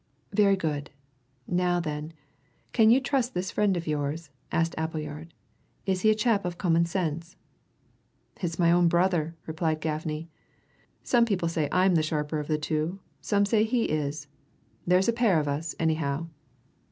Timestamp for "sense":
6.87-7.35